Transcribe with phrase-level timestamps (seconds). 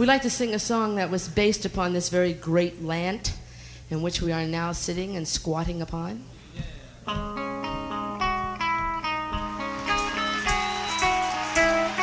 [0.00, 3.32] We like to sing a song that was based upon this very great land
[3.90, 6.24] in which we are now sitting and squatting upon.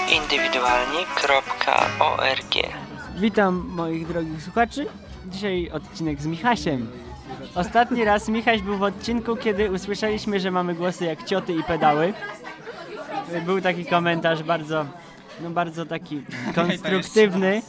[0.10, 2.56] indywidualni.org
[3.16, 4.86] Witam moich drogich słuchaczy.
[5.26, 6.92] Dzisiaj odcinek z Michasiem.
[7.56, 12.14] Ostatni raz Michaś był w odcinku, kiedy usłyszeliśmy, że mamy głosy jak cioty i pedały.
[13.46, 14.86] Był taki komentarz bardzo,
[15.42, 16.24] no bardzo taki
[16.56, 17.62] konstruktywny,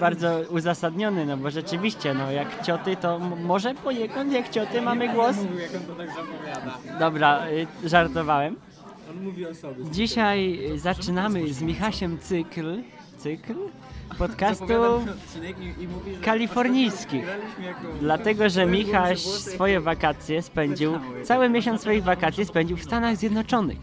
[0.00, 5.36] bardzo uzasadniony, no bo rzeczywiście, no jak cioty, to może poniekąd jak cioty mamy głos.
[6.98, 7.48] Dobra,
[7.84, 8.56] y, żartowałem.
[9.90, 12.82] Dzisiaj y, zaczynamy z Michasiem cykl,
[13.18, 13.54] cykl
[14.18, 15.04] podcastów
[16.22, 17.24] kalifornijskich.
[18.00, 23.78] Dlatego, że Michaś swoje wakacje spędził, cały miesiąc swoich wakacji spędził w Stanach Zjednoczonych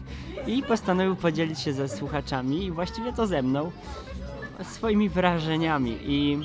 [0.46, 3.70] i postanowił podzielić się ze słuchaczami i właściwie to ze mną
[4.62, 6.38] swoimi wrażeniami i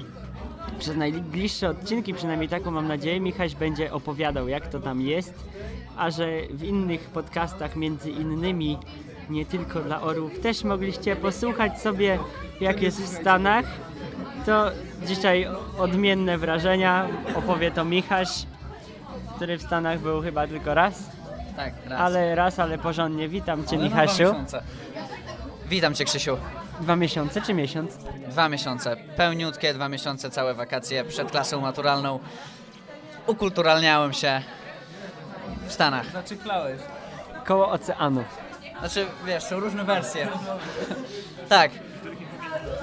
[0.79, 5.33] przez najbliższe odcinki, przynajmniej taką mam nadzieję, Michaś będzie opowiadał jak to tam jest,
[5.97, 8.77] a że w innych podcastach między innymi
[9.29, 12.19] nie tylko dla orłów też mogliście posłuchać sobie
[12.61, 13.65] jak jest w Stanach,
[14.45, 14.71] to
[15.07, 15.47] dzisiaj
[15.77, 18.45] odmienne wrażenia opowie to Michaś,
[19.35, 21.09] który w Stanach był chyba tylko raz,
[21.55, 22.01] Tak, raz.
[22.01, 23.27] ale raz, ale porządnie.
[23.29, 24.35] Witam Cię Ale no, Michasiu.
[25.69, 26.37] Witam Cię Krzysiu.
[26.79, 27.97] Dwa miesiące czy miesiąc?
[28.29, 28.95] Dwa miesiące.
[29.17, 32.19] Pełniutkie dwa miesiące, całe wakacje przed klasą maturalną.
[33.27, 34.41] Ukulturalniałem się
[35.67, 36.05] w Stanach.
[37.45, 38.23] Koło oceanu.
[38.79, 40.27] Znaczy, wiesz, są różne wersje.
[41.49, 41.71] tak.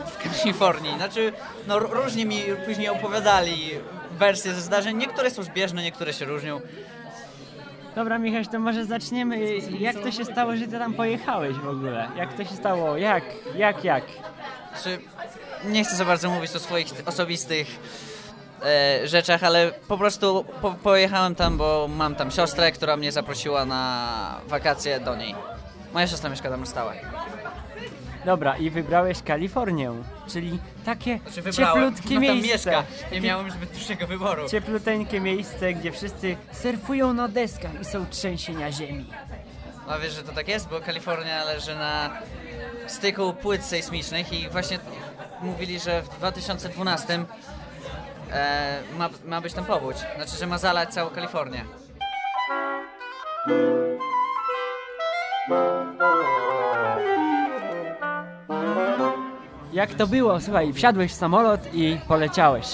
[0.06, 0.97] W Kalifornii.
[0.97, 1.33] Znaczy,
[1.67, 3.70] no różnie mi później opowiadali
[4.12, 4.97] wersje ze zdarzeń.
[4.97, 6.61] Niektóre są zbieżne, niektóre się różnią.
[7.97, 9.58] Dobra, Michaś, to może zaczniemy.
[9.78, 12.08] Jak to się stało, że ty tam pojechałeś w ogóle?
[12.16, 12.97] Jak to się stało?
[12.97, 13.25] Jak?
[13.55, 14.05] Jak, jak?
[14.72, 14.98] Znaczy,
[15.64, 17.67] nie chcę za bardzo mówić o swoich osobistych
[18.64, 23.64] e, rzeczach, ale po prostu po, pojechałem tam, bo mam tam siostrę, która mnie zaprosiła
[23.64, 25.35] na wakacje do niej.
[25.95, 26.95] Moja siostra mieszka tam stałe.
[28.27, 29.92] Dobra, i wybrałeś Kalifornię,
[30.29, 32.70] czyli takie Znaczy wybrałem, cieplutkie ona tam miejsce.
[32.70, 32.85] mieszka.
[33.13, 34.48] Nie miałem zbyt dużego wyboru.
[34.48, 39.07] Ciepluteńkie miejsce, gdzie wszyscy surfują na deskach i są trzęsienia ziemi.
[39.89, 40.69] A wiesz, że to tak jest?
[40.69, 42.11] Bo Kalifornia leży na
[42.86, 44.79] styku płyt sejsmicznych i właśnie
[45.42, 47.25] mówili, że w 2012
[48.33, 49.97] e, ma, ma być tam powódź.
[50.17, 51.65] Znaczy, że ma zalać całą Kalifornię.
[59.77, 60.41] Jak to było?
[60.41, 62.67] Słuchaj, wsiadłeś w samolot i poleciałeś.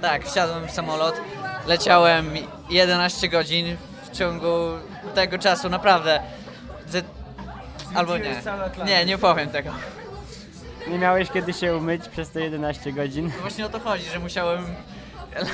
[0.00, 1.14] Tak, wsiadłem w samolot,
[1.66, 2.30] leciałem
[2.70, 4.48] 11 godzin w ciągu
[5.14, 6.20] tego czasu, naprawdę.
[6.88, 7.02] Ze...
[7.94, 8.42] Albo nie.
[8.86, 9.70] Nie, nie powiem tego.
[10.88, 13.32] Nie miałeś kiedy się umyć przez te 11 godzin.
[13.40, 14.64] Właśnie o to chodzi, że musiałem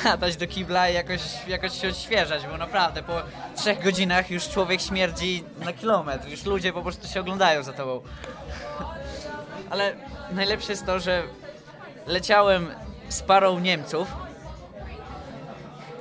[0.05, 3.13] latać do kibla i jakoś, jakoś się odświeżać, bo naprawdę po
[3.57, 8.01] trzech godzinach już człowiek śmierdzi na kilometr, już ludzie po prostu się oglądają za tobą.
[9.71, 9.93] Ale
[10.33, 11.23] najlepsze jest to, że
[12.07, 12.69] leciałem
[13.09, 14.09] z parą Niemców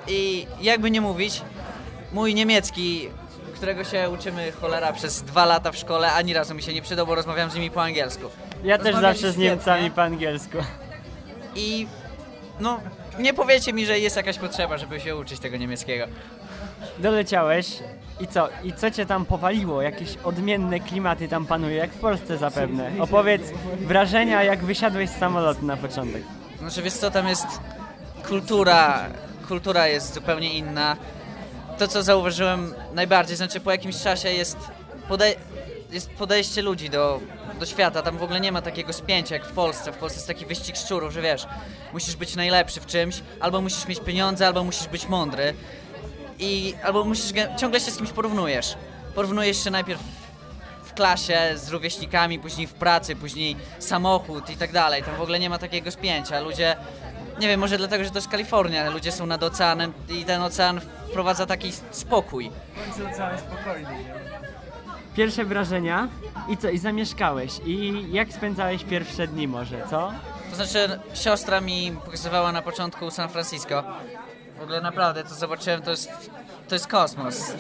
[0.08, 1.42] i jakby nie mówić,
[2.12, 3.10] mój niemiecki,
[3.56, 7.08] którego się uczymy cholera przez dwa lata w szkole, ani razu mi się nie przydał,
[7.08, 8.30] bo rozmawiam z nimi po angielsku.
[8.64, 9.38] Ja też zawsze z.
[9.38, 10.58] Niemcami po angielsku.
[11.56, 11.88] I
[12.60, 12.80] no,
[13.20, 16.06] nie powiecie mi, że jest jakaś potrzeba, żeby się uczyć tego niemieckiego.
[17.00, 17.80] Doleciałeś
[18.20, 18.50] i co?
[18.64, 19.82] I co cię tam powaliło?
[19.82, 22.92] Jakieś odmienne klimaty tam panują, jak w Polsce zapewne.
[23.00, 23.42] Opowiedz
[23.80, 26.24] wrażenia, jak wysiadłeś z samolotu na początek.
[26.60, 27.48] Znaczy, wiesz co, tam jest
[28.28, 29.06] kultura,
[29.48, 30.98] kultura jest zupełnie inna.
[31.78, 34.58] To, co zauważyłem najbardziej, znaczy po jakimś czasie jest,
[35.10, 35.36] podej-
[35.92, 37.20] jest podejście ludzi do,
[37.60, 38.02] do świata.
[38.02, 39.92] Tam w ogóle nie ma takiego spięcia jak w Polsce.
[39.92, 41.48] W Polsce jest taki wyścig szczurów, że wiesz,
[41.94, 45.54] musisz być najlepszy w czymś, albo musisz mieć pieniądze, albo musisz być mądry.
[46.40, 48.76] I albo musisz, ciągle się z kimś porównujesz.
[49.16, 50.02] Porównujesz się najpierw
[50.84, 55.04] w klasie z rówieśnikami, później w pracy, później samochód i tak dalej.
[55.04, 56.40] Tam w ogóle nie ma takiego spięcia.
[56.40, 56.76] Ludzie,
[57.40, 60.42] nie wiem, może dlatego, że to jest Kalifornia, ale ludzie są nad oceanem i ten
[60.42, 62.52] ocean wprowadza taki spokój.
[65.16, 66.08] Pierwsze wrażenia
[66.50, 66.70] i co?
[66.70, 67.60] I zamieszkałeś.
[67.66, 70.12] I jak spędzałeś pierwsze dni może, co?
[70.50, 73.84] To znaczy, siostra mi pokazywała na początku San Francisco.
[74.58, 76.10] W ogóle naprawdę, to zobaczyłem, to jest,
[76.68, 77.52] to jest kosmos.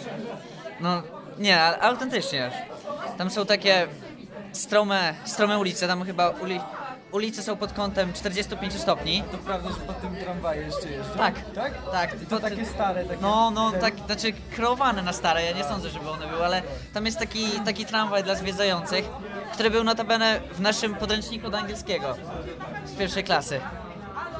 [0.79, 1.03] No,
[1.37, 2.51] nie, autentycznie.
[3.17, 3.87] Tam są takie
[4.51, 6.59] strome, strome ulice, tam chyba uli,
[7.11, 9.23] ulice są pod kątem 45 stopni.
[9.31, 11.13] To prawda, że po tym tramwaje jeszcze jeżdżą?
[11.17, 11.73] Tak, Tak?
[11.91, 12.21] tak.
[12.21, 13.21] I to takie stare, takie...
[13.21, 16.61] No, no, tak, znaczy kreowane na stare, ja nie sądzę, żeby one były, ale
[16.93, 19.05] tam jest taki, taki tramwaj dla zwiedzających,
[19.53, 22.15] który był notabene w naszym podręczniku do angielskiego
[22.85, 23.61] z pierwszej klasy.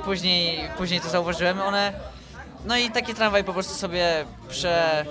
[0.06, 2.15] później, później to zauważyłem, one...
[2.66, 5.06] No i taki tramwaj po prostu sobie prze,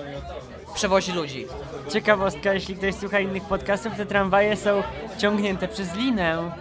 [0.73, 1.45] przewozi ludzi.
[1.93, 4.83] Ciekawostka, jeśli ktoś słucha innych podcastów, te tramwaje są
[5.17, 6.51] ciągnięte przez linę.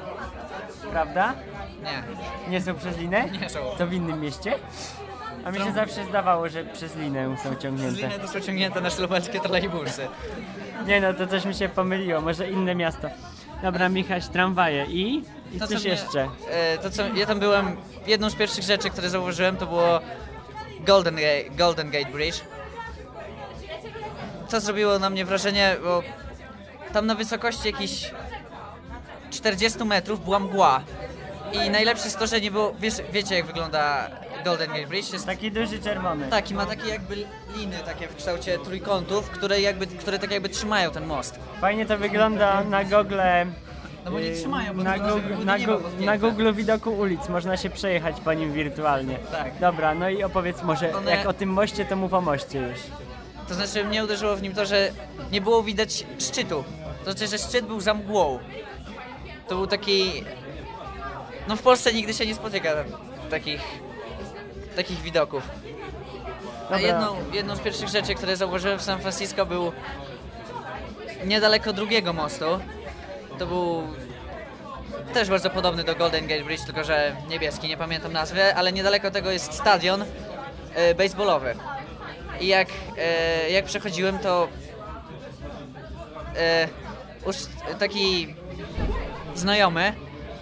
[0.91, 1.35] Prawda?
[1.82, 2.02] Nie.
[2.50, 3.31] Nie są przez linę?
[3.31, 3.58] Nie są.
[3.79, 4.55] To w innym mieście?
[5.44, 7.97] A mi się zawsze zdawało, że przez linę są Z ciągnięte.
[8.00, 10.08] liny to są ciągnięte nasze lubelskie trolejbusy.
[10.87, 13.08] Nie no, to coś mi się pomyliło, może inne miasto.
[13.62, 15.25] Dobra, Michaś, tramwaje i?
[15.52, 16.29] I coś mnie- jeszcze.
[16.50, 17.76] E, to co, ja tam byłem,
[18.06, 20.00] jedną z pierwszych rzeczy, które zauważyłem, to było
[20.87, 22.41] Golden Gate, Golden Gate Bridge.
[24.51, 26.03] To zrobiło na mnie wrażenie, bo
[26.93, 28.11] tam na wysokości jakichś
[29.31, 30.81] 40 metrów była mgła.
[31.53, 34.11] I najlepsze jest to, że nie było, wiesz, wiecie jak wygląda
[34.45, 35.13] Golden Gate Bridge?
[35.13, 36.29] Jest Taki duży czerwony.
[36.29, 37.17] taki, ma takie jakby
[37.57, 41.39] liny takie w kształcie trójkątów, które jakby, które tak jakby trzymają ten most.
[41.61, 43.21] Fajnie to wygląda na Google.
[44.05, 47.56] No bo nie yy, trzymają, bo na, że Google, było na, Google widoku ulic można
[47.56, 49.19] się przejechać po nim wirtualnie.
[49.33, 49.59] Tak.
[49.61, 52.79] Dobra, no i opowiedz może, One- jak o tym moście, to mów o moście już.
[53.49, 54.91] To znaczy mnie uderzyło w nim to, że
[55.33, 56.65] nie było widać szczytu.
[57.05, 58.39] To znaczy, że szczyt był za mgłą.
[59.49, 60.25] To był taki...
[61.49, 62.71] No w Polsce nigdy się nie spotyka
[63.31, 63.61] takich,
[64.77, 65.43] takich widoków.
[66.61, 66.79] A Dobra.
[66.79, 69.73] jedną, jedną z pierwszych rzeczy, które zauważyłem w San Francisco był
[71.27, 72.45] niedaleko drugiego mostu.
[73.39, 73.83] To był
[75.15, 79.11] też bardzo podobny do Golden Gate Bridge, tylko że niebieski, nie pamiętam nazwy, ale niedaleko
[79.11, 80.05] tego jest stadion
[80.75, 81.55] e, baseballowy.
[82.41, 84.49] I jak, e, jak przechodziłem, to
[86.37, 86.69] e,
[87.79, 88.35] taki
[89.35, 89.93] znajomy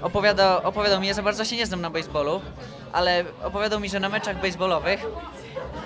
[0.03, 2.41] opowiada, opowiadał mi, ja za bardzo się nie znam na baseballu,
[2.93, 5.01] ale opowiadał mi, że na meczach baseballowych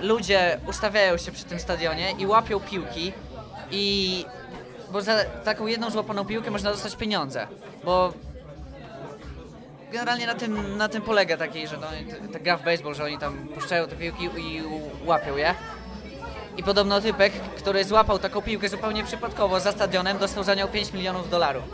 [0.00, 3.12] ludzie ustawiają się przy tym stadionie i łapią piłki
[3.70, 4.24] i
[4.92, 7.46] bo za taką jedną złapaną piłkę można dostać pieniądze,
[7.84, 8.12] bo
[9.92, 11.86] generalnie na tym, na tym polega taki, że no,
[12.32, 14.62] ta gra w baseball, że oni tam puszczają te piłki i
[15.04, 15.54] łapią je.
[16.56, 20.92] I podobno typek, który złapał taką piłkę zupełnie przypadkowo za stadionem, dostał za nią 5
[20.92, 21.64] milionów dolarów.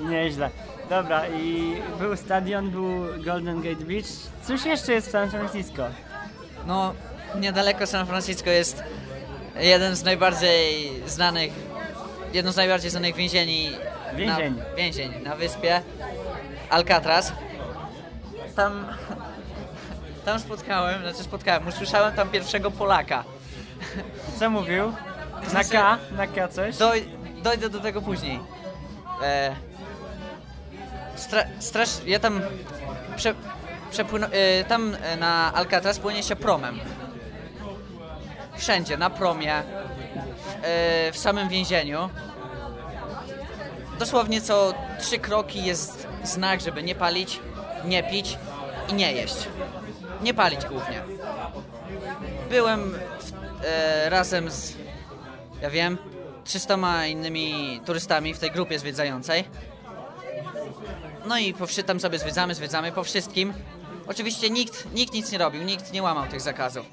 [0.00, 0.50] Nieźle.
[0.90, 2.84] Dobra, i był stadion, był
[3.24, 4.08] Golden Gate Bridge.
[4.46, 5.82] Cóż jeszcze jest w San Francisco?
[6.66, 6.94] No,
[7.40, 8.82] niedaleko San Francisco jest
[9.58, 11.52] jeden z najbardziej znanych,
[12.32, 13.70] jedno z najbardziej znanych więzieni.
[14.14, 14.56] Więzień.
[14.56, 15.82] Na, więzień na wyspie
[16.70, 17.32] Alcatraz.
[18.56, 18.86] Tam,
[20.24, 23.24] tam spotkałem, znaczy spotkałem, usłyszałem tam pierwszego Polaka.
[24.38, 24.92] Co mówił?
[25.42, 25.98] Na Znaczy- K?
[26.16, 26.76] Na K coś?
[26.76, 27.08] Doj,
[27.42, 28.40] dojdę do tego później.
[29.22, 29.56] E,
[31.16, 32.40] stra, strasz, ja tam
[33.16, 33.34] prze,
[33.90, 36.78] przepłynę, e, tam e, na Alcatraz płynie się promem.
[38.56, 39.62] Wszędzie, na promie,
[41.12, 42.10] w samym więzieniu.
[43.98, 47.40] Dosłownie co trzy kroki jest znak, żeby nie palić,
[47.84, 48.38] nie pić
[48.88, 49.36] i nie jeść.
[50.22, 51.02] Nie palić głównie.
[52.50, 53.32] Byłem w,
[53.64, 54.76] e, razem z
[55.62, 55.98] ja wiem,
[56.44, 59.44] 300 innymi turystami w tej grupie zwiedzającej.
[61.26, 63.52] No i po, tam sobie zwiedzamy, zwiedzamy po wszystkim.
[64.06, 66.86] Oczywiście nikt, nikt nic nie robił, nikt nie łamał tych zakazów.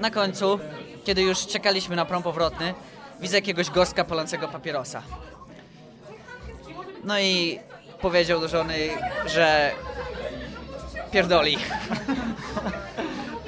[0.00, 0.58] Na końcu,
[1.08, 2.74] kiedy już czekaliśmy na prom powrotny,
[3.20, 5.02] widzę jakiegoś goska palącego papierosa.
[7.04, 7.60] No i
[8.00, 8.76] powiedział do żony,
[9.26, 9.70] że
[11.10, 11.58] pierdoli.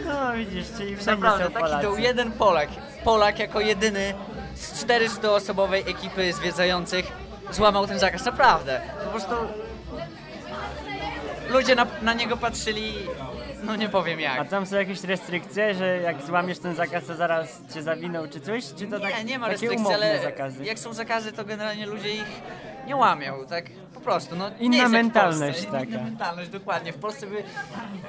[0.06, 1.86] No widzisz, czyli wszędzie Naprawdę, są taki Polacy.
[1.86, 2.68] był jeden Polak.
[3.04, 4.14] Polak jako jedyny
[4.54, 7.12] z 400-osobowej ekipy zwiedzających
[7.50, 8.24] złamał ten zakaz.
[8.24, 8.80] Naprawdę.
[9.04, 9.34] Po prostu
[11.50, 12.94] ludzie na, na niego patrzyli,
[13.64, 14.48] no nie powiem A jak.
[14.48, 18.64] tam są jakieś restrykcje, że jak złamiesz ten zakaz, to zaraz cię zawiną czy coś?
[18.78, 20.64] Czy to tak, Nie, nie ma takie restrykcji, ale zakazy?
[20.64, 22.42] jak są zakazy, to generalnie ludzie ich
[22.86, 23.64] nie łamią, tak
[23.94, 24.36] po prostu.
[24.36, 25.78] No, nie Inna mentalność taka.
[25.84, 26.92] Inna mentalność, dokładnie.
[26.92, 27.42] W Polsce by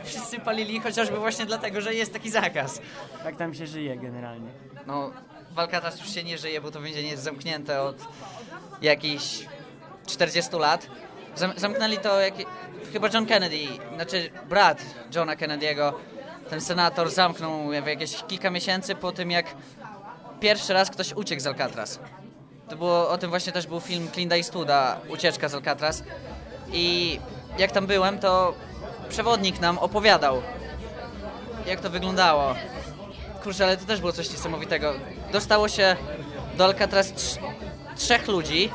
[0.04, 2.82] wszyscy palili chociażby właśnie dlatego, że jest taki zakaz.
[3.24, 4.50] Tak tam się żyje generalnie.
[4.88, 5.12] No,
[5.56, 7.96] w Alcatraz już się nie żyje, bo to więzienie jest zamknięte od
[8.82, 9.46] jakichś
[10.08, 10.88] 40 lat.
[11.36, 12.34] Zam zamknęli to jak...
[12.94, 13.58] chyba John Kennedy,
[13.96, 14.82] znaczy brat
[15.16, 15.94] Johna Kennedy'ego,
[16.50, 19.46] ten senator zamknął w jakieś kilka miesięcy po tym, jak
[20.40, 22.00] pierwszy raz ktoś uciekł z Alcatraz.
[22.70, 26.04] To było, o tym właśnie też był film Clint Eastwooda, Ucieczka z Alcatraz.
[26.74, 27.20] I
[27.58, 28.54] jak tam byłem, to
[29.10, 30.42] przewodnik nam opowiadał,
[31.66, 32.56] jak to wyglądało.
[33.44, 34.94] Kurczę, ale to też było coś niesamowitego.
[35.32, 35.96] Dostało się
[36.58, 37.40] do Alcatraz trz-
[37.96, 38.72] trzech ludzi.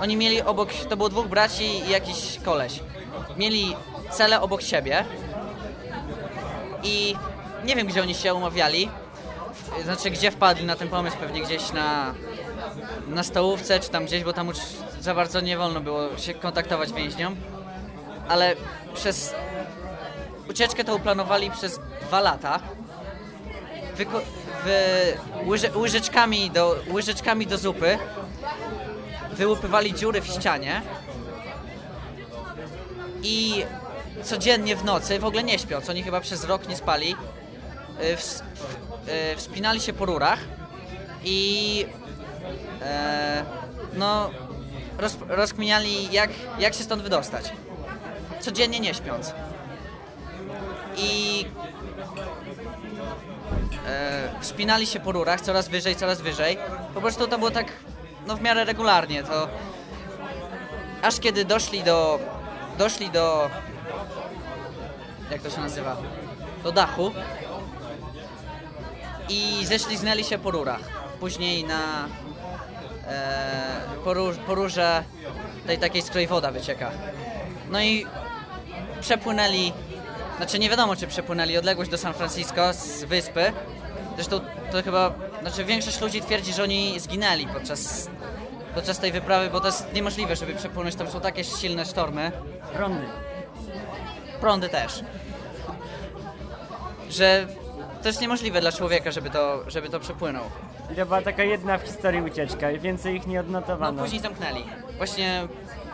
[0.00, 2.80] Oni mieli obok, to było dwóch braci i jakiś koleś.
[3.36, 3.76] Mieli
[4.10, 5.04] cele obok siebie.
[6.82, 7.14] I
[7.64, 8.88] nie wiem, gdzie oni się umawiali.
[9.84, 12.14] Znaczy, gdzie wpadli na ten pomysł, pewnie gdzieś na,
[13.08, 14.58] na stołówce, czy tam gdzieś, bo tam już
[15.00, 17.36] za bardzo nie wolno było się kontaktować więźniom.
[18.28, 18.56] Ale
[18.94, 19.34] przez
[20.50, 22.60] ucieczkę to uplanowali przez dwa lata.
[23.96, 24.20] Wyko-
[25.46, 27.98] łyże, łyżeczkami, do, łyżeczkami do zupy
[29.44, 30.82] wyłupywali dziury w ścianie
[33.22, 33.64] i
[34.24, 37.14] codziennie w nocy, w ogóle nie śpiąc, oni chyba przez rok nie spali,
[38.02, 38.42] y, ws-
[39.32, 40.38] y, wspinali się po rurach
[41.24, 41.86] i
[42.82, 43.44] e,
[43.94, 44.30] no
[44.98, 47.52] roz, rozkminiali jak, jak się stąd wydostać.
[48.40, 49.34] Codziennie nie śpiąc.
[50.96, 51.44] I
[53.86, 56.58] e, wspinali się po rurach coraz wyżej, coraz wyżej.
[56.94, 57.66] Po prostu to było tak
[58.26, 59.22] no w miarę regularnie.
[59.22, 59.48] To
[61.02, 62.18] aż kiedy doszli do
[62.78, 63.50] doszli do
[65.30, 65.96] jak to się nazywa?
[66.62, 67.12] Do dachu
[69.28, 70.80] i ześliznęli się po rurach.
[71.20, 72.08] Później na
[73.08, 75.04] e, po, rur, po rurze
[75.66, 76.90] tej takiej, z której woda wycieka.
[77.70, 78.06] No i
[79.00, 79.72] przepłynęli,
[80.36, 83.52] znaczy nie wiadomo czy przepłynęli odległość do San Francisco z wyspy.
[84.14, 84.40] Zresztą
[84.72, 88.10] to chyba, znaczy większość ludzi twierdzi, że oni zginęli podczas,
[88.74, 90.94] podczas tej wyprawy, bo to jest niemożliwe, żeby przepłynąć.
[90.96, 92.32] Tam są takie silne sztormy,
[92.74, 93.06] Rondy.
[94.40, 95.04] prądy też,
[97.10, 97.46] że
[98.02, 100.44] to jest niemożliwe dla człowieka, żeby to, żeby to przepłynął.
[100.92, 104.02] I to była taka jedna w historii ucieczka i więcej ich nie No odnotowano.
[104.02, 104.64] później zamknęli.
[104.96, 105.48] Właśnie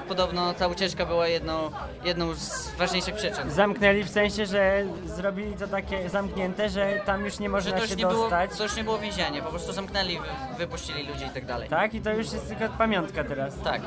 [0.09, 1.71] podobno ta ucieczka była jedną,
[2.05, 3.51] jedną z ważniejszych przyczyn.
[3.51, 8.07] Zamknęli w sensie, że zrobili to takie zamknięte, że tam już nie można się nie
[8.07, 8.51] było, dostać.
[8.57, 11.69] to już nie było więzienie, po prostu zamknęli, wy- wypuścili ludzi i tak dalej.
[11.69, 11.95] Tak?
[11.95, 13.55] I to już jest tylko pamiątka teraz.
[13.65, 13.83] Tak.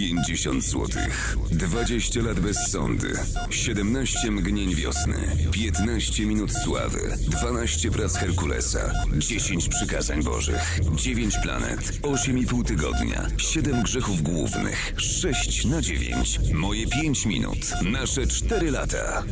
[0.00, 3.12] 50 złotych, 20 lat bez sądy,
[3.50, 12.64] 17 mgnień wiosny, 15 minut sławy, 12 prac Herkulesa, 10 przykazań bożych, 9 planet, 8,5
[12.64, 19.22] tygodnia, 7 grzechów głównych, 6 na 9, moje 5 minut, nasze 4 lata.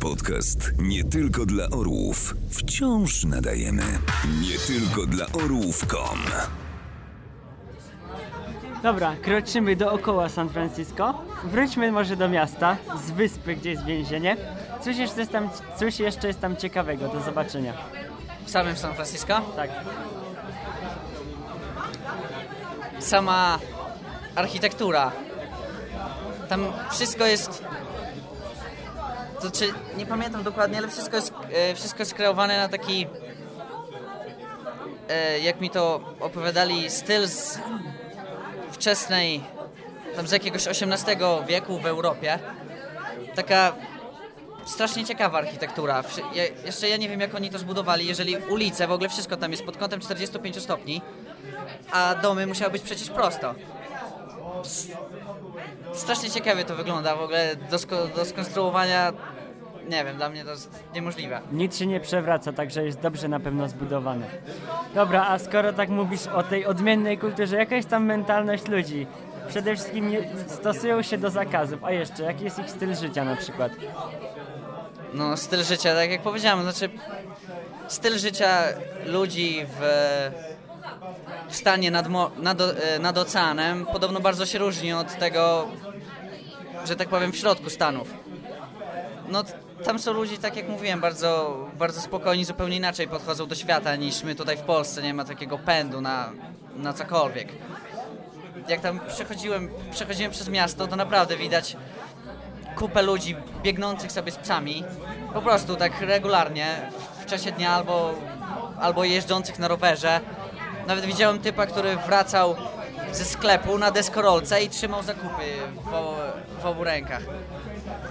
[0.00, 3.98] Podcast nie tylko dla orłów, wciąż nadajemy.
[4.40, 6.18] Nie tylko dla orłów.com.
[8.86, 11.14] Dobra, kroczymy dookoła San Francisco.
[11.44, 12.76] Wróćmy może do miasta,
[13.06, 14.36] z wyspy, gdzie jest więzienie.
[14.80, 15.50] Coś jeszcze jest tam,
[15.98, 17.72] jeszcze jest tam ciekawego do zobaczenia.
[18.44, 19.70] W samym San Francisco Tak.
[22.98, 23.58] sama
[24.34, 25.12] architektura.
[26.48, 27.64] Tam wszystko jest.
[29.40, 33.06] To czy nie pamiętam dokładnie, ale wszystko jest, e, wszystko jest kreowane na taki.
[35.08, 37.58] E, jak mi to opowiadali, styl z
[38.76, 39.40] wczesnej.
[40.16, 41.16] tam z jakiegoś XVIII
[41.46, 42.38] wieku w Europie.
[43.34, 43.72] Taka
[44.64, 46.04] strasznie ciekawa architektura.
[46.34, 49.50] Ja, jeszcze ja nie wiem, jak oni to zbudowali, jeżeli ulice, w ogóle wszystko tam
[49.50, 51.02] jest pod kątem 45 stopni,
[51.92, 53.54] a domy musiały być przecież prosto.
[55.94, 59.12] Strasznie ciekawie to wygląda, w ogóle do, sko- do skonstruowania,
[59.88, 61.40] nie wiem, dla mnie to jest niemożliwe.
[61.52, 64.26] Nic się nie przewraca, także jest dobrze na pewno zbudowane.
[64.94, 69.06] Dobra, a skoro tak mówisz o tej odmiennej kulturze, jaka jest tam mentalność ludzi?
[69.48, 73.36] Przede wszystkim nie, stosują się do zakazów, a jeszcze, jaki jest ich styl życia na
[73.36, 73.72] przykład?
[75.14, 76.90] No, styl życia, tak jak powiedziałem, znaczy
[77.88, 78.62] styl życia
[79.06, 79.80] ludzi w,
[81.48, 82.06] w stanie nad,
[82.38, 85.68] nad, e, nad oceanem podobno bardzo się różni od tego,
[86.84, 88.14] że tak powiem, w środku Stanów.
[89.28, 89.44] No,
[89.84, 94.22] tam są ludzie, tak jak mówiłem, bardzo, bardzo spokojni, zupełnie inaczej podchodzą do świata niż
[94.22, 95.02] my tutaj w Polsce.
[95.02, 96.32] Nie ma takiego pędu na,
[96.76, 97.48] na cokolwiek.
[98.68, 101.76] Jak tam przechodziłem, przechodziłem przez miasto, to naprawdę widać
[102.76, 104.84] kupę ludzi biegnących sobie z psami,
[105.34, 106.90] po prostu tak regularnie
[107.20, 108.14] w czasie dnia albo,
[108.80, 110.20] albo jeżdżących na rowerze.
[110.86, 112.56] Nawet widziałem typa, który wracał
[113.12, 115.44] ze sklepu na deskorolce i trzymał zakupy
[115.84, 117.22] w, w obu rękach.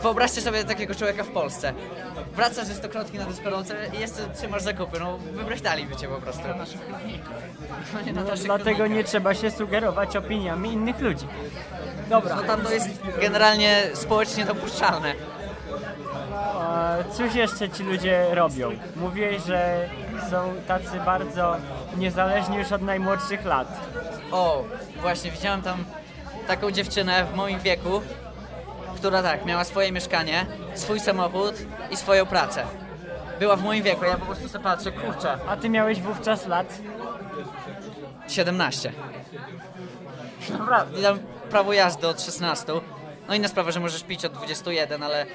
[0.06, 1.74] Wyobraźcie sobie takiego człowieka w Polsce.
[2.36, 5.00] Wracasz ze stokrotki na deskorolce i jeszcze trzymasz zakupy.
[5.00, 6.42] No wybrechtaliby cię po prostu.
[7.94, 11.28] No nie na No, naszych dlatego nie trzeba się sugerować opiniami innych ludzi.
[12.10, 12.90] Dobra, No tam to jest
[13.22, 15.14] generalnie społecznie dopuszczalne.
[16.60, 18.72] a cóż jeszcze ci ludzie robią?
[18.96, 19.90] Mówiłeś, że
[20.32, 21.56] są tacy bardzo
[21.98, 23.80] niezależni już od najmłodszych lat.
[24.32, 24.64] O,
[25.02, 25.84] właśnie widziałem tam
[26.48, 28.02] taką dziewczynę w moim wieku,
[29.06, 30.46] która tak, miała swoje mieszkanie,
[30.76, 31.56] swój samochód
[31.92, 32.64] i swoją pracę.
[33.40, 36.80] Była w moim wieku, ja po prostu sobie patrzę, kurczę, A ty miałeś wówczas lat?
[38.28, 38.92] 17.
[40.60, 41.20] Naprawdę, i tam
[41.50, 42.74] prawo jazdy od 16.
[43.28, 45.26] No inna sprawa, że możesz pić od 21, ale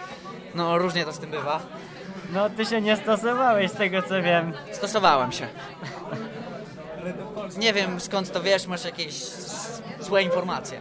[0.55, 1.61] no różnie to z tym bywa.
[2.33, 4.53] No ty się nie stosowałeś z tego co wiem.
[4.73, 5.49] Stosowałem się.
[7.59, 9.15] Nie wiem skąd to wiesz, masz jakieś
[10.01, 10.81] złe informacje.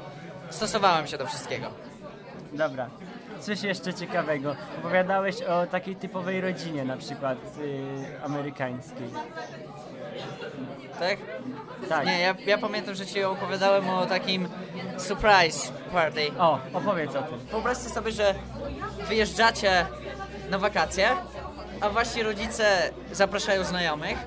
[0.50, 1.89] Stosowałem się do wszystkiego.
[2.54, 2.90] Dobra.
[3.40, 4.56] coś jeszcze ciekawego.
[4.80, 9.10] Opowiadałeś o takiej typowej rodzinie, na przykład y, amerykańskiej.
[11.00, 11.18] Tak?
[11.90, 12.06] Tak.
[12.06, 14.48] Nie, ja, ja pamiętam, że ci opowiadałem o takim
[14.98, 16.32] surprise party.
[16.40, 17.40] O, opowiedz o tym.
[17.40, 18.36] Wyobraźcie sobie, że
[19.08, 19.86] wyjeżdżacie
[20.50, 21.10] na wakacje,
[21.82, 24.18] a wasi rodzice zapraszają znajomych,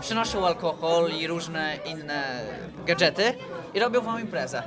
[0.00, 2.40] przynoszą alkohol i różne inne
[2.86, 3.32] gadżety
[3.74, 4.62] i robią wam imprezę.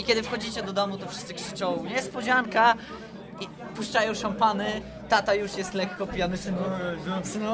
[0.00, 2.74] I kiedy wchodzicie do domu, to wszyscy krzyczą niespodzianka
[3.40, 6.58] i puszczają szampany, tata już jest lekko pijany, synu,
[7.24, 7.50] synu.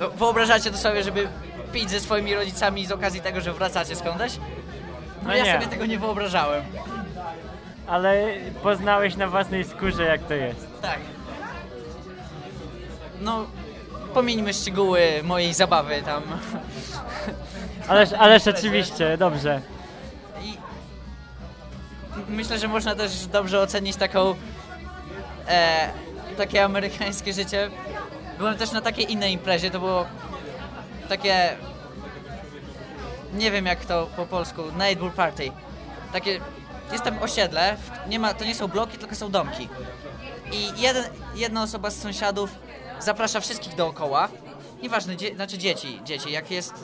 [0.00, 1.28] No, Wyobrażacie to sobie, żeby
[1.72, 4.36] pić ze swoimi rodzicami z okazji tego, że wracacie skądś?
[4.36, 5.52] No, No ja nie.
[5.52, 6.62] sobie tego nie wyobrażałem.
[7.86, 8.26] Ale
[8.62, 10.66] poznałeś na własnej skórze, jak to jest.
[10.82, 10.98] Tak.
[13.20, 13.46] No,
[14.14, 16.22] pomieńmy szczegóły mojej zabawy tam.
[17.88, 19.60] Ależ, ależ oczywiście, dobrze.
[22.28, 24.34] Myślę, że można też dobrze ocenić taką
[25.48, 25.90] e,
[26.36, 27.70] takie amerykańskie życie.
[28.38, 30.06] Byłem też na takiej innej imprezie, to było
[31.08, 31.56] takie
[33.34, 35.50] nie wiem jak to po polsku, neighbor party.
[36.12, 36.40] Takie
[36.92, 37.76] jest tam osiedle,
[38.08, 39.68] nie ma, to nie są bloki, tylko są domki.
[40.52, 41.04] I jeden,
[41.34, 42.50] jedna osoba z sąsiadów
[43.00, 44.28] zaprasza wszystkich dookoła.
[44.82, 46.74] Nieważne, dzie, znaczy dzieci, dzieci, jak jest.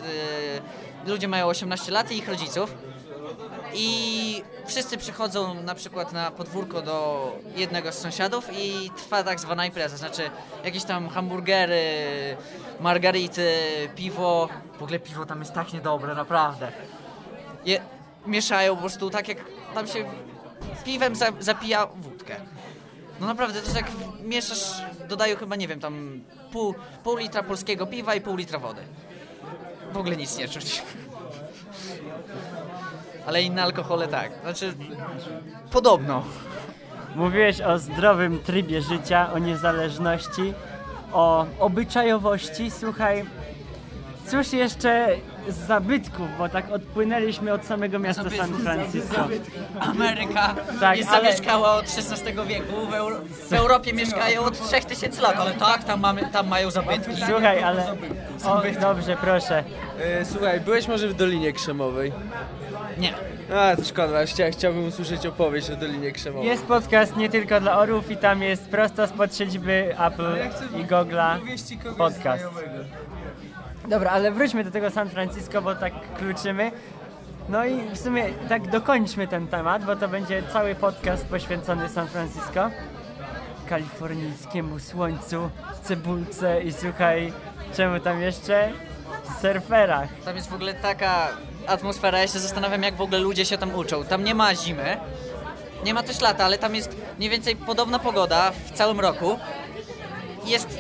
[1.05, 2.75] Yy, ludzie mają 18 lat i ich rodziców.
[3.75, 9.67] I wszyscy przychodzą na przykład na podwórko do jednego z sąsiadów i trwa tak zwana
[9.67, 10.31] impreza, znaczy
[10.65, 11.83] jakieś tam hamburgery,
[12.81, 13.53] margarity,
[13.97, 14.49] piwo.
[14.79, 16.73] W ogóle piwo tam jest tak niedobre, naprawdę.
[17.65, 17.81] Je,
[18.27, 19.39] mieszają po prostu tak jak
[19.75, 20.05] tam się
[20.85, 22.37] piwem za, zapija wódkę.
[23.21, 23.91] No naprawdę, to jest jak
[24.23, 26.21] mieszasz, dodają chyba, nie wiem, tam
[26.53, 28.83] pół, pół litra polskiego piwa i pół litra wody.
[29.93, 30.83] W ogóle nic nie czuć.
[33.29, 34.31] Ale inne alkohole tak.
[34.43, 34.73] Znaczy,
[35.73, 36.25] podobno.
[37.15, 40.55] Mówiłeś o zdrowym trybie życia, o niezależności,
[41.13, 42.71] o obyczajowości.
[42.71, 43.25] Słuchaj,
[44.27, 45.09] cóż jeszcze
[45.49, 49.29] z zabytków, bo tak odpłynęliśmy od samego miasta San Francisco.
[49.81, 53.17] Ameryka Tak, jest ale- zamieszkała od XVI wieku, w, Euro
[53.49, 57.13] w Europie mieszkają od 3000 lat, ale tak, tam, mamy, tam mają zabytki.
[57.27, 57.97] Słuchaj, ale...
[58.45, 59.65] O, dobrze, proszę.
[60.01, 62.13] E, słuchaj, byłeś może w Dolinie Krzemowej?
[62.99, 63.15] Nie.
[63.57, 66.49] A, to szkoda, chcia, chciałbym usłyszeć opowieść o Dolinie Krzemowej.
[66.49, 70.37] Jest podcast nie tylko dla orłów i tam jest prosto spod siedziby Apple
[70.81, 71.39] i Google'a
[71.97, 72.45] podcast.
[73.89, 76.73] Dobra, ale wróćmy do tego San Francisco, bo tak kluczymy.
[77.49, 82.09] No i w sumie tak dokończmy ten temat, bo to będzie cały podcast poświęcony San
[82.09, 82.71] Francisco.
[83.69, 85.51] Kalifornijskiemu słońcu,
[85.83, 87.33] cebulce i słuchaj,
[87.77, 88.73] czemu tam jeszcze?
[89.41, 90.09] Surferach.
[90.25, 91.29] Tam jest w ogóle taka
[91.69, 94.05] atmosfera, ja się zastanawiam jak w ogóle ludzie się tam uczą.
[94.05, 94.97] Tam nie ma zimy,
[95.85, 99.39] nie ma też lata, ale tam jest mniej więcej podobna pogoda w całym roku.
[100.45, 100.79] Jest,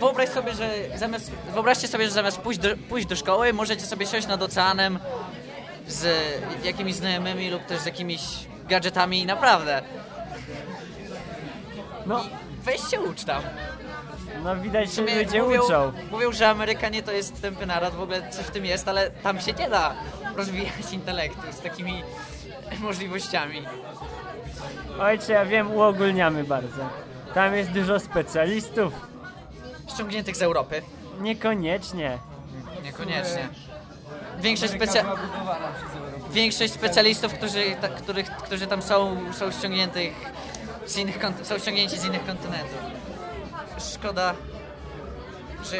[0.00, 4.06] wyobraź sobie, że zamiast, wyobraźcie sobie, że zamiast pójść do, pójść do szkoły, możecie sobie
[4.06, 4.98] siąść nad oceanem
[5.88, 6.06] z
[6.64, 8.20] jakimiś znajomymi lub też z jakimiś
[8.68, 9.82] gadżetami, naprawdę.
[12.06, 12.24] No,
[12.64, 13.42] Weź się ucz tam.
[14.44, 15.92] no widać, że ludzie mówią, uczą.
[16.10, 19.40] mówią, że Amerykanie to jest tępy naród, w ogóle coś w tym jest, ale tam
[19.40, 19.94] się nie da
[20.36, 22.02] rozwijać intelektu z takimi
[22.80, 23.62] możliwościami.
[25.00, 26.88] Ojcze, ja wiem, uogólniamy bardzo.
[27.34, 28.92] Tam jest dużo specjalistów.
[29.94, 30.82] Ściągniętych z Europy.
[31.20, 32.18] Niekoniecznie.
[32.84, 33.48] Niekoniecznie.
[34.40, 35.04] Większość, specja...
[36.30, 40.12] Większość specjalistów, którzy, ta, których, którzy tam są, są ściągniętych
[40.86, 42.78] z innych są ściągnięci z innych kontynentów.
[43.94, 44.34] Szkoda,
[45.70, 45.76] że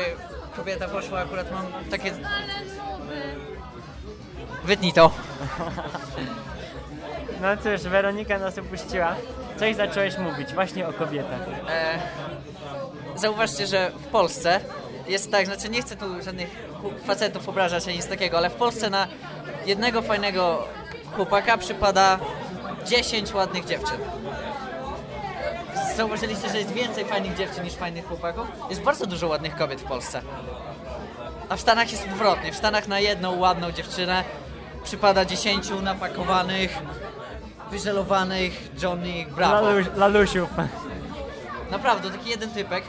[0.56, 2.12] kobieta poszła, akurat mam takie...
[4.64, 5.10] Wytnij to.
[7.42, 9.14] No cóż, Weronika nas opuściła.
[9.58, 11.40] Coś zacząłeś mówić właśnie o kobietach.
[11.68, 11.98] E,
[13.16, 14.60] zauważcie, że w Polsce
[15.08, 16.48] jest tak, znaczy nie chcę tu żadnych
[17.04, 19.08] facetów obrażać ani nic takiego, ale w Polsce na
[19.66, 20.66] jednego fajnego
[21.16, 22.18] chłopaka przypada
[22.86, 23.96] 10 ładnych dziewczyn.
[25.96, 28.48] Zauważyliście, że jest więcej fajnych dziewczyn niż fajnych chłopaków?
[28.70, 30.22] Jest bardzo dużo ładnych kobiet w Polsce.
[31.50, 32.52] A w Stanach jest odwrotnie.
[32.52, 34.24] W Stanach na jedną ładną dziewczynę
[34.84, 36.78] przypada 10 napakowanych,
[37.70, 39.66] wyżelowanych Johnny Bravo.
[39.66, 40.50] Lalu, lalusiów.
[41.70, 42.84] Naprawdę, taki jeden typek.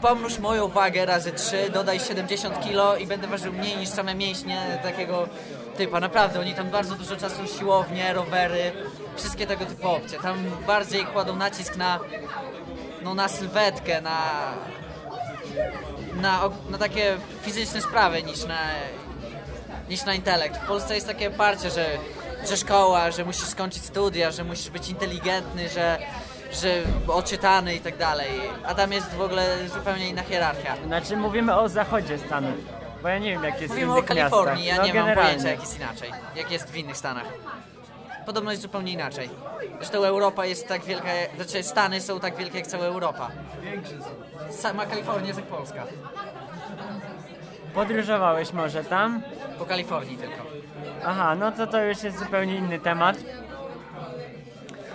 [0.00, 4.80] Pomnóż moją wagę razy 3, dodaj 70 kg i będę ważył mniej niż same mięśnie
[4.82, 5.28] takiego
[5.76, 6.00] typa.
[6.00, 8.72] Naprawdę, oni tam bardzo dużo czasu siłownie, rowery,
[9.16, 10.18] wszystkie tego typu opcje.
[10.18, 11.98] Tam bardziej kładą nacisk na,
[13.02, 14.20] no, na sylwetkę, na,
[16.20, 18.58] na, na takie fizyczne sprawy niż na,
[19.88, 20.56] niż na intelekt.
[20.56, 21.86] W Polsce jest takie parcie, że,
[22.48, 25.98] że szkoła, że musisz skończyć studia, że musisz być inteligentny, że
[26.52, 26.68] że
[27.08, 28.28] odczytany i tak dalej.
[28.66, 30.74] A tam jest w ogóle zupełnie inna hierarchia.
[30.86, 32.54] Znaczy mówimy o zachodzie Stanów.
[33.02, 34.76] Bo ja nie wiem jak jest Mówimy w o innych Kalifornii, miastach.
[34.76, 35.22] ja no, nie mam generalnie.
[35.30, 37.24] pojęcia jak jest inaczej, jak jest w innych Stanach.
[38.28, 39.30] Podobno jest zupełnie inaczej.
[39.76, 43.28] Zresztą Europa jest tak wielka, znaczy Stany są tak wielkie jak cała Europa.
[44.50, 45.84] Sama Kalifornia jest jak Polska.
[47.74, 49.22] Podróżowałeś może tam?
[49.58, 50.42] Po Kalifornii tylko.
[51.06, 53.16] Aha, no to to już jest zupełnie inny temat.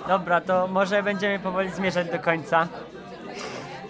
[0.08, 2.68] Dobra, to może będziemy powoli zmierzać do końca.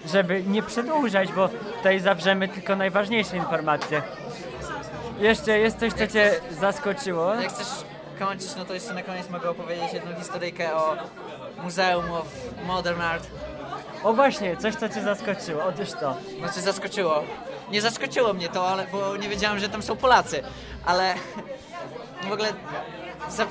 [0.06, 4.02] Żeby nie przedłużać, bo tutaj zawrzemy tylko najważniejsze informacje.
[5.18, 7.34] Jeszcze jest coś, co cię zaskoczyło.
[7.34, 10.96] Jak chcesz kończyć, no to jeszcze na koniec mogę opowiedzieć jedną historyjkę o
[11.62, 12.26] Muzeum of
[12.66, 13.26] Modern Art.
[14.02, 15.64] O właśnie, coś, co cię zaskoczyło.
[15.64, 16.16] Otóż to.
[16.38, 17.24] Znaczy zaskoczyło.
[17.70, 20.42] Nie zaskoczyło mnie to, ale, bo nie wiedziałem, że tam są Polacy.
[20.84, 21.14] Ale
[22.28, 22.52] w ogóle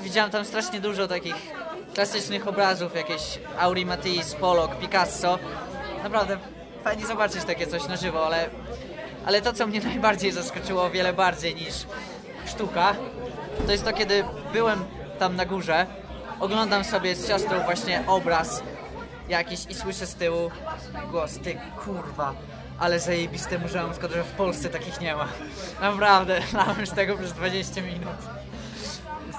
[0.02, 1.36] widziałem tam strasznie dużo takich
[1.94, 5.38] klasycznych obrazów, jakieś Auri Matisse, Pollock, Picasso.
[6.02, 6.38] Naprawdę
[6.84, 8.48] fajnie zobaczyć takie coś na żywo, ale,
[9.26, 11.74] ale to, co mnie najbardziej zaskoczyło, o wiele bardziej niż
[12.46, 12.94] sztuka,
[13.66, 14.84] to jest to, kiedy byłem
[15.18, 15.86] tam na górze,
[16.40, 18.62] oglądam sobie z siostrą właśnie obraz
[19.28, 20.50] jakiś i słyszę z tyłu
[21.10, 22.34] głos, ty kurwa,
[22.78, 25.28] ale zajebiste muzeum, szkoda, że w Polsce takich nie ma.
[25.80, 28.43] Naprawdę, lałem z tego przez 20 minut.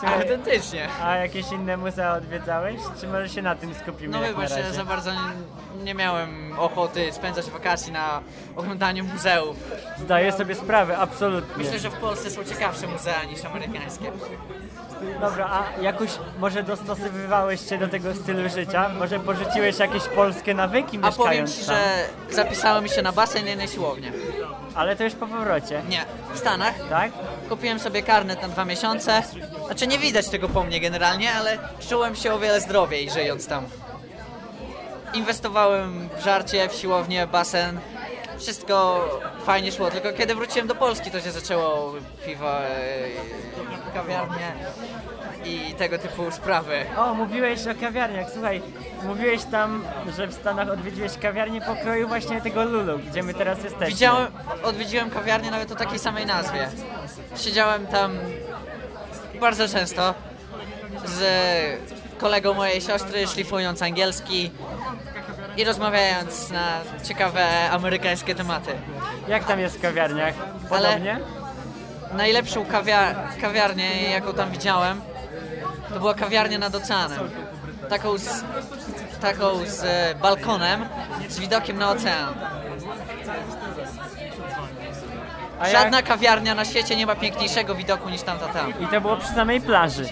[0.03, 0.87] Autentycznie.
[1.03, 2.75] a jakieś inne muzea odwiedzałeś?
[3.01, 4.73] Czy może się na tym skupimy No jak razie?
[4.73, 5.19] za bardzo nie,
[5.83, 8.21] nie miałem ochoty spędzać wakacji na
[8.55, 9.57] oglądaniu muzeów.
[9.97, 11.63] Zdaję sobie sprawę, absolutnie.
[11.63, 14.11] Myślę, że w Polsce są ciekawsze muzea niż amerykańskie.
[15.21, 18.89] Dobra, a jakoś może dostosowywałeś się do tego stylu życia?
[18.99, 21.75] Może porzuciłeś jakieś polskie nawyki A powiem mieszkając Ci, tam?
[21.75, 22.05] że
[22.35, 24.11] zapisałem się na basen i na siłownię.
[24.75, 26.75] Ale to już po powrocie, Nie, w Stanach.
[26.89, 27.11] tak?
[27.49, 29.23] Kupiłem sobie karnet na dwa miesiące.
[29.65, 31.57] Znaczy nie widać tego po mnie generalnie, ale
[31.89, 33.65] czułem się o wiele zdrowiej żyjąc tam.
[35.13, 37.79] Inwestowałem w żarcie, w siłownię, basen.
[38.39, 39.07] Wszystko
[39.45, 41.93] fajnie szło, tylko kiedy wróciłem do Polski to się zaczęło
[42.25, 42.69] piwo, e,
[43.93, 44.53] kawiarnie
[45.45, 46.85] i tego typu sprawy.
[46.97, 48.27] O, mówiłeś o kawiarniach.
[48.33, 48.61] Słuchaj,
[49.03, 49.83] mówiłeś tam,
[50.17, 53.87] że w Stanach odwiedziłeś kawiarnię pokroju właśnie tego Lulu, gdzie my teraz jesteśmy.
[53.87, 54.27] Widziałem,
[54.63, 56.69] odwiedziłem kawiarnię nawet o takiej samej nazwie.
[57.37, 58.17] Siedziałem tam
[59.41, 60.13] bardzo często
[61.05, 61.21] z
[62.17, 64.51] kolegą mojej siostry, szlifując angielski
[65.57, 68.71] i rozmawiając na ciekawe amerykańskie tematy.
[69.27, 70.33] Jak tam jest w kawiarniach?
[70.71, 71.19] Ale- Podobnie?
[72.13, 75.01] Najlepszą kawia kawiarnię, jaką tam widziałem,
[75.95, 77.19] to była kawiarnia nad oceanem.
[77.89, 78.43] Taką z,
[79.21, 80.85] taką z e, balkonem,
[81.29, 82.33] z widokiem na ocean.
[85.59, 88.69] A Żadna kawiarnia na świecie nie ma piękniejszego widoku niż tamta tam.
[88.69, 88.81] Jak...
[88.81, 90.05] I to było przy samej plaży.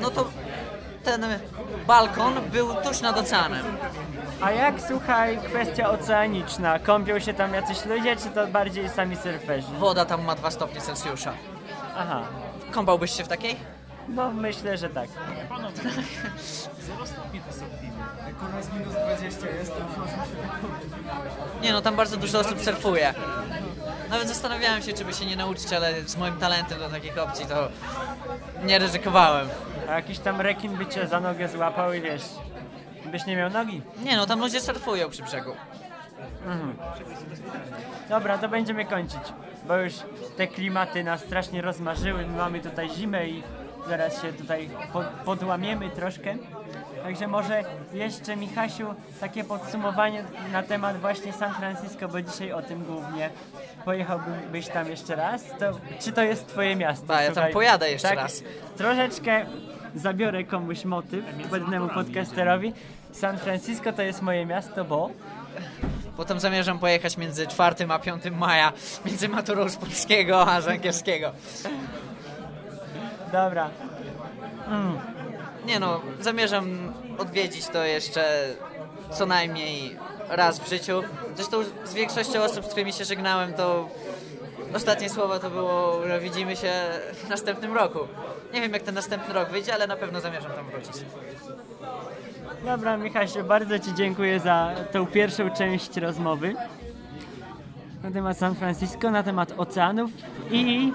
[0.00, 0.30] No to
[1.04, 1.26] ten
[1.86, 3.64] balkon był tuż nad oceanem.
[4.40, 6.78] A jak, słuchaj, kwestia oceaniczna?
[6.78, 9.72] Kąpią się tam jacyś ludzie, czy to bardziej sami surferzy?
[9.78, 11.32] Woda tam ma 2 stopnie Celsjusza.
[11.96, 12.22] Aha,
[12.70, 13.77] Kąpałbyś się w takiej?
[14.08, 15.08] No myślę, że tak.
[21.62, 23.14] Nie no, tam bardzo dużo osób surfuje.
[24.10, 27.46] Nawet zastanawiałem się, czy by się nie nauczyć, ale z moim talentem do takich opcji
[27.46, 27.68] to
[28.64, 29.48] nie ryzykowałem.
[29.88, 32.22] A jakiś tam rekin by cię za nogę złapał i wiesz,
[33.06, 33.82] byś nie miał nogi.
[34.04, 35.56] Nie no, tam ludzie surfują przy brzegu.
[38.08, 39.22] Dobra, to będziemy kończyć,
[39.68, 39.94] bo już
[40.36, 42.26] te klimaty nas strasznie rozmarzyły.
[42.26, 43.42] My mamy tutaj zimę i
[43.88, 46.34] zaraz się tutaj po, podłamiemy troszkę.
[47.02, 52.84] Także może jeszcze Michasiu takie podsumowanie na temat właśnie San Francisco, bo dzisiaj o tym
[52.84, 53.30] głównie.
[53.84, 55.44] Pojechałbyś tam jeszcze raz?
[55.58, 57.06] To, czy to jest twoje miasto?
[57.06, 58.42] Ba, ja tam pojadę jeszcze raz.
[58.76, 59.46] Troszeczkę
[59.94, 62.72] zabiorę komuś motyw, pewnemu podcasterowi.
[63.12, 65.10] San Francisco to jest moje miasto, bo...
[66.16, 68.72] Potem zamierzam pojechać między 4 a 5 maja,
[69.04, 71.32] między maturą z polskiego a z angielskiego.
[73.32, 73.70] Dobra,
[75.66, 78.54] Nie no, zamierzam odwiedzić to jeszcze
[79.10, 79.96] co najmniej
[80.28, 81.02] raz w życiu.
[81.36, 83.88] Zresztą z większością osób, z którymi się żegnałem, to
[84.74, 86.72] ostatnie słowo to było, że widzimy się
[87.24, 87.98] w następnym roku.
[88.52, 91.04] Nie wiem jak ten następny rok wyjdzie, ale na pewno zamierzam tam wrócić.
[92.64, 96.54] Dobra, Michasiu, bardzo Ci dziękuję za tą pierwszą część rozmowy
[98.02, 100.10] na temat San Francisco, na temat oceanów
[100.50, 100.92] i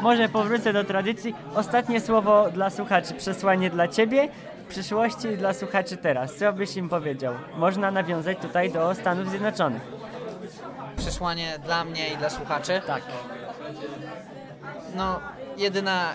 [0.00, 1.34] może powrócę do tradycji.
[1.54, 4.28] Ostatnie słowo dla słuchaczy, przesłanie dla Ciebie
[4.64, 6.36] w przyszłości i dla słuchaczy teraz.
[6.36, 7.34] Co byś im powiedział?
[7.56, 9.82] Można nawiązać tutaj do Stanów Zjednoczonych.
[10.96, 12.80] Przesłanie dla mnie i dla słuchaczy.
[12.86, 13.02] Tak.
[14.96, 15.20] No,
[15.56, 16.12] jedyna,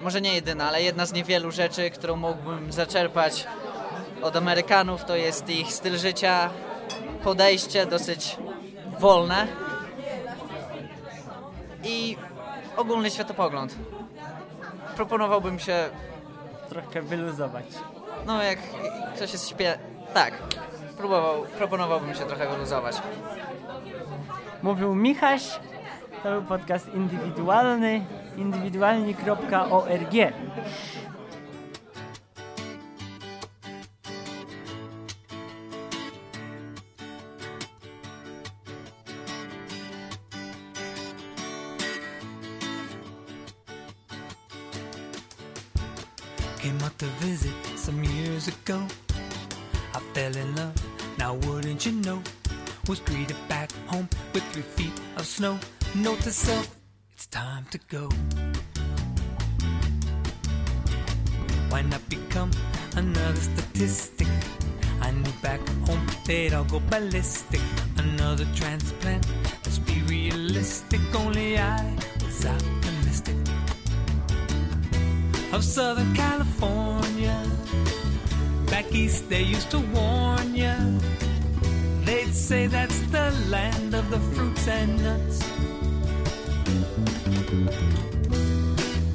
[0.00, 3.46] może nie jedyna, ale jedna z niewielu rzeczy, którą mógłbym zaczerpać
[4.22, 6.50] od Amerykanów, to jest ich styl życia,
[7.24, 8.36] podejście dosyć
[9.00, 9.46] wolne
[11.84, 12.16] i
[12.76, 13.74] ogólny światopogląd.
[14.96, 15.88] Proponowałbym się,
[16.68, 17.64] Trochę wyluzować.
[18.26, 18.58] no jak
[19.16, 19.78] ktoś jest śpie...
[20.14, 20.32] Tak,
[20.96, 22.96] próbował, proponowałbym się trochę wyluzować.
[24.62, 25.60] Mówił Michaś.
[26.22, 28.04] To był podcast indywidualny.
[28.36, 30.14] indywidualni.org.
[56.20, 56.76] Note to self,
[57.14, 58.06] it's time to go.
[61.70, 62.50] Why not become
[62.94, 64.28] another statistic?
[65.00, 67.62] I knew back home they'd all go ballistic.
[67.96, 69.26] Another transplant,
[69.64, 71.00] let's be realistic.
[71.14, 73.36] Only I was optimistic
[75.54, 77.50] of Southern California.
[78.66, 80.76] Back east, they used to warn ya.
[82.04, 85.49] They'd say that's the land of the fruits and nuts.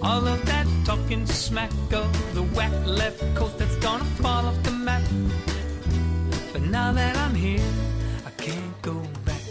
[0.01, 4.71] All of that talking smack of the whack left coast that's gonna fall off the
[4.71, 5.03] map.
[6.53, 7.67] But now that I'm here,
[8.25, 9.41] I can't go back.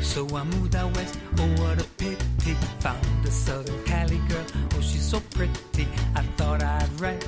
[0.00, 4.44] So I moved out west, oh what a pity Found a southern Cali girl,
[4.74, 7.24] oh she's so pretty I thought I'd write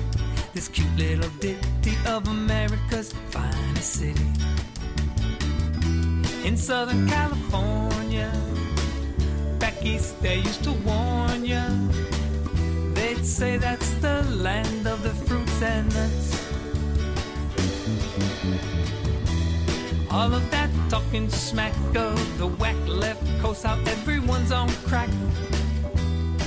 [0.53, 4.27] this cute little ditty Of America's finest city
[6.43, 8.31] In Southern California
[9.59, 11.67] Back east they used to warn ya
[12.93, 16.43] They'd say that's the land of the fruits and nuts
[20.11, 25.09] All of that talking smack of the whack left coast, how everyone's on crack.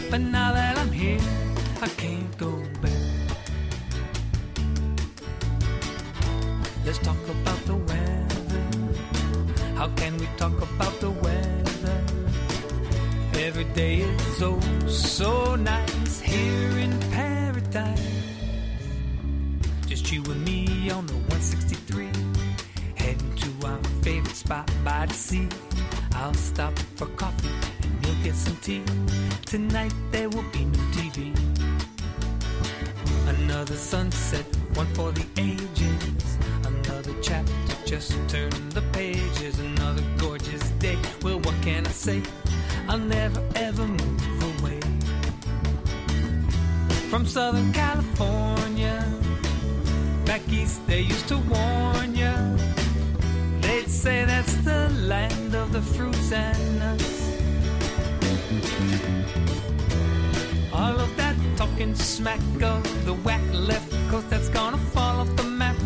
[0.09, 1.19] But now that I'm here,
[1.83, 2.93] I can't go back.
[6.85, 7.17] Let's talk
[10.27, 12.05] we talk about the weather?
[13.35, 18.01] Every day is oh so nice here in paradise.
[19.87, 22.09] Just you and me on the 163
[22.97, 25.49] heading to our favorite spot by the sea.
[26.15, 27.51] I'll stop for coffee
[27.83, 28.83] and you'll get some tea.
[29.45, 31.35] Tonight there will be no TV.
[33.29, 36.39] Another sunset, one for the ages.
[36.65, 39.16] Another chapter, just turn the pages.
[42.07, 42.23] Say?
[42.89, 44.79] I'll never ever move away
[47.11, 49.05] from Southern California.
[50.25, 52.35] Back east, they used to warn ya.
[53.61, 57.15] They'd say that's the land of the fruits and nuts.
[60.73, 65.49] All of that talking smack of the whack left coast that's gonna fall off the
[65.63, 65.77] map.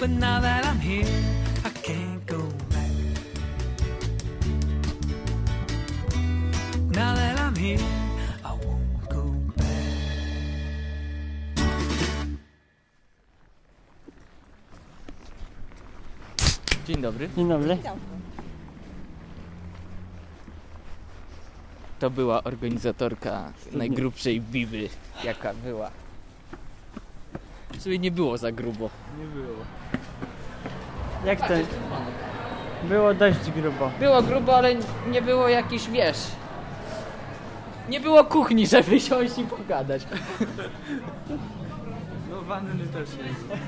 [0.00, 1.39] But now that I'm here,
[7.76, 7.86] here,
[8.44, 9.22] I won't go
[9.56, 9.66] back.
[16.86, 17.28] Dzień dobry.
[17.36, 17.78] Dzień dobry.
[21.98, 24.88] To była organizatorka najgrubszej biby,
[25.24, 25.90] jaka była.
[27.78, 28.90] Sobie nie było za grubo.
[29.18, 29.56] Nie było.
[31.24, 31.54] Jak to?
[32.88, 33.90] Było dość grubo.
[33.98, 34.74] Było grubo, ale
[35.10, 36.16] nie było jakiś, wiesz...
[37.88, 40.06] Nie było kuchni, żeby siąść i pogadać.
[42.30, 43.62] No wanny też jest.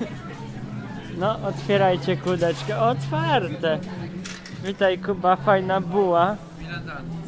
[1.18, 2.80] No, otwierajcie kudeczkę.
[2.80, 3.78] Otwarte.
[4.64, 6.36] Witaj Kuba, fajna buła.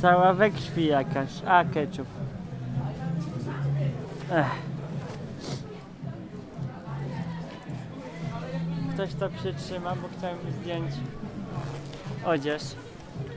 [0.00, 1.30] Cała we krwi jakaś.
[1.46, 2.06] A, ketchup.
[4.32, 4.46] Ech.
[8.94, 10.90] Ktoś to przytrzyma, bo chciałem zdjąć
[12.24, 12.62] odzież.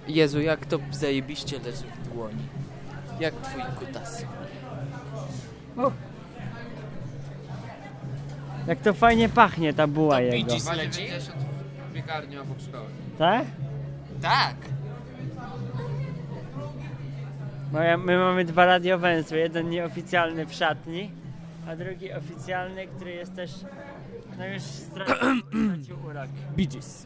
[0.07, 2.56] Jezu, jak to zajebiście leży w dłoni.
[3.19, 4.25] Jak twój kutas.
[8.67, 10.53] Jak to fajnie pachnie ta buła jego.
[10.75, 11.07] leci?
[11.93, 12.89] Piekarnia obok szkoły.
[13.17, 13.45] Tak?
[14.21, 14.55] Tak.
[17.71, 19.37] Moja, my mamy dwa radiowęzły.
[19.37, 21.11] Jeden nieoficjalny w szatni,
[21.67, 23.51] a drugi oficjalny, który jest też
[24.37, 26.29] no już stracił, urok.
[26.57, 27.05] Bee Gees.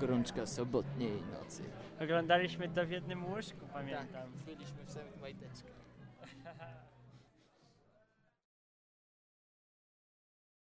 [0.00, 1.62] Gorączka sobotniej nocy.
[2.00, 4.32] Oglądaliśmy to w jednym łóżku, pamiętam.
[4.46, 5.77] Byliśmy w samych majteczkach.